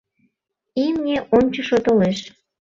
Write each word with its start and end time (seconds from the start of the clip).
Имне 0.85 1.17
ончышо 1.35 1.77
толеш. 1.85 2.19